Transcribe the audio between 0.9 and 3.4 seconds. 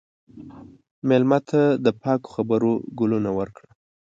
مېلمه ته د پاکو خبرو ګلونه